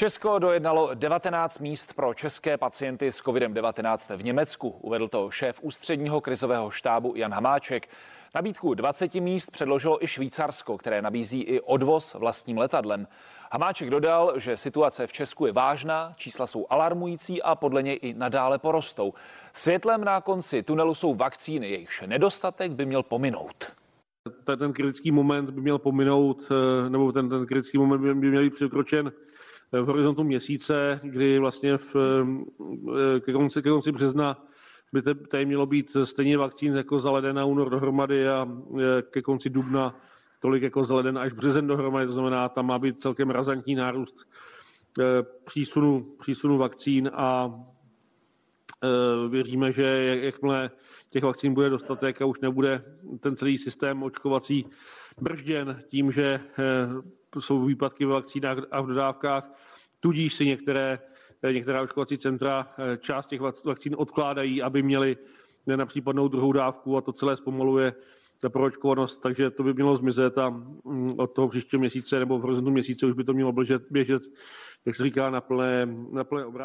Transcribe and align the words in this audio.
Česko 0.00 0.38
dojednalo 0.38 0.94
19 0.94 1.58
míst 1.58 1.94
pro 1.94 2.14
české 2.14 2.56
pacienty 2.56 3.12
s 3.12 3.22
COVID-19 3.22 4.16
v 4.16 4.24
Německu. 4.24 4.68
Uvedl 4.68 5.08
to 5.08 5.30
šéf 5.30 5.62
ústředního 5.62 6.20
krizového 6.20 6.70
štábu 6.70 7.12
Jan 7.16 7.32
Hamáček. 7.32 7.88
Nabídku 8.34 8.74
20 8.74 9.14
míst 9.14 9.50
předložilo 9.50 10.04
i 10.04 10.06
Švýcarsko, 10.06 10.78
které 10.78 11.02
nabízí 11.02 11.42
i 11.42 11.60
odvoz 11.60 12.14
vlastním 12.14 12.58
letadlem. 12.58 13.06
Hamáček 13.52 13.90
dodal, 13.90 14.32
že 14.38 14.56
situace 14.56 15.06
v 15.06 15.12
Česku 15.12 15.46
je 15.46 15.52
vážná, 15.52 16.12
čísla 16.16 16.46
jsou 16.46 16.66
alarmující 16.70 17.42
a 17.42 17.54
podle 17.54 17.82
něj 17.82 17.98
i 18.02 18.14
nadále 18.14 18.58
porostou. 18.58 19.14
Světlem 19.52 20.04
na 20.04 20.20
konci 20.20 20.62
tunelu 20.62 20.94
jsou 20.94 21.14
vakcíny, 21.14 21.70
jejichž 21.70 22.02
nedostatek 22.06 22.72
by 22.72 22.86
měl 22.86 23.02
pominout. 23.02 23.72
Ten 24.58 24.72
kritický 24.72 25.10
moment 25.10 25.50
by 25.50 25.60
měl 25.60 25.78
pominout, 25.78 26.42
eh, 26.50 26.90
nebo 26.90 27.12
ten, 27.12 27.28
ten 27.28 27.46
kritický 27.46 27.78
moment 27.78 28.00
by 28.00 28.14
měl 28.14 28.42
být 28.42 28.54
překročen 28.54 29.12
v 29.72 29.86
horizontu 29.86 30.24
měsíce, 30.24 31.00
kdy 31.02 31.38
vlastně 31.38 31.76
v, 31.76 31.96
eh, 31.96 33.20
ke, 33.20 33.32
konci, 33.32 33.62
ke 33.62 33.70
konci 33.70 33.92
března 33.92 34.46
by 34.92 35.02
tady 35.28 35.46
mělo 35.46 35.66
být 35.66 35.96
stejně 36.04 36.38
vakcín 36.38 36.76
jako 36.76 36.98
za 36.98 37.10
leden 37.10 37.38
a 37.38 37.44
únor 37.44 37.70
dohromady 37.70 38.28
a 38.28 38.48
eh, 38.78 39.02
ke 39.02 39.22
konci 39.22 39.50
dubna 39.50 40.00
tolik 40.40 40.62
jako 40.62 40.84
za 40.84 40.94
leden 40.94 41.18
až 41.18 41.32
březen 41.32 41.66
dohromady, 41.66 42.06
to 42.06 42.12
znamená, 42.12 42.48
tam 42.48 42.66
má 42.66 42.78
být 42.78 43.02
celkem 43.02 43.30
razantní 43.30 43.74
nárůst 43.74 44.28
eh, 45.00 45.02
přísunu, 45.44 46.16
přísunu 46.20 46.58
vakcín 46.58 47.10
a 47.14 47.54
věříme, 49.28 49.72
že 49.72 49.82
jakmile 50.22 50.70
těch 51.10 51.24
vakcín 51.24 51.54
bude 51.54 51.70
dostatek 51.70 52.22
a 52.22 52.24
už 52.24 52.40
nebude 52.40 52.84
ten 53.20 53.36
celý 53.36 53.58
systém 53.58 54.02
očkovací 54.02 54.66
bržděn 55.20 55.82
tím, 55.88 56.12
že 56.12 56.40
jsou 57.38 57.64
výpadky 57.64 58.04
ve 58.04 58.12
vakcínách 58.12 58.58
a 58.70 58.80
v 58.80 58.86
dodávkách, 58.86 59.52
tudíž 60.00 60.34
si 60.34 60.46
některé, 60.46 60.98
některá 61.52 61.82
očkovací 61.82 62.18
centra 62.18 62.68
eh, 62.78 62.96
část 62.96 63.26
těch 63.26 63.40
vakcín 63.64 63.94
odkládají, 63.98 64.62
aby 64.62 64.82
měli 64.82 65.16
na 65.66 65.86
případnou 65.86 66.28
druhou 66.28 66.52
dávku 66.52 66.96
a 66.96 67.00
to 67.00 67.12
celé 67.12 67.36
zpomaluje 67.36 67.94
ta 68.40 68.48
proočkovanost, 68.48 69.22
takže 69.22 69.50
to 69.50 69.62
by 69.62 69.74
mělo 69.74 69.96
zmizet 69.96 70.38
a 70.38 70.48
mm, 70.50 71.14
od 71.18 71.26
toho 71.26 71.48
příštího 71.48 71.80
měsíce 71.80 72.18
nebo 72.18 72.38
v 72.38 72.42
horizontu 72.42 72.70
měsíce 72.70 73.06
už 73.06 73.12
by 73.12 73.24
to 73.24 73.32
mělo 73.32 73.52
běžet, 73.52 73.82
běžet 73.90 74.22
jak 74.84 74.96
se 74.96 75.02
říká, 75.02 75.30
na 75.30 75.40
plné, 75.40 75.86
na 76.12 76.24
plné 76.24 76.44
obrázky. 76.44 76.60